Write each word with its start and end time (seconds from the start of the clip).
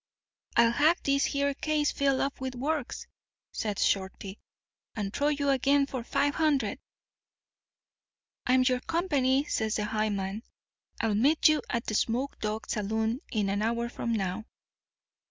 "'I'll 0.57 0.71
have 0.71 0.97
this 1.03 1.25
here 1.25 1.53
case 1.53 1.91
filled 1.91 2.21
up 2.21 2.41
with 2.41 2.55
works,' 2.55 3.05
says 3.51 3.85
Shorty, 3.85 4.39
'and 4.95 5.13
throw 5.13 5.27
you 5.27 5.49
again 5.49 5.85
for 5.85 6.03
five 6.03 6.33
hundred.' 6.33 6.79
"'I'm 8.47 8.63
your 8.63 8.79
company,' 8.79 9.43
says 9.43 9.75
the 9.75 9.85
high 9.85 10.09
man. 10.09 10.41
'I'll 11.01 11.13
meet 11.13 11.47
you 11.49 11.61
at 11.69 11.85
the 11.85 11.93
Smoked 11.93 12.39
Dog 12.39 12.67
Saloon 12.67 13.21
an 13.31 13.61
hour 13.61 13.89
from 13.89 14.13
now. 14.13 14.45